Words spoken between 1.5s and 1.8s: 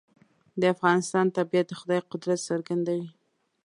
د